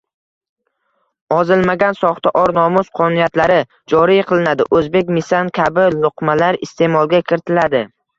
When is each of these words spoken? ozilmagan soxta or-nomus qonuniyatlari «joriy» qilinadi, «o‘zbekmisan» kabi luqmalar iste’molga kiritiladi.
ozilmagan 1.33 1.97
soxta 1.99 2.31
or-nomus 2.39 2.89
qonuniyatlari 2.99 3.57
«joriy» 3.93 4.23
qilinadi, 4.31 4.67
«o‘zbekmisan» 4.79 5.53
kabi 5.59 5.85
luqmalar 5.99 6.59
iste’molga 6.69 7.21
kiritiladi. 7.29 7.83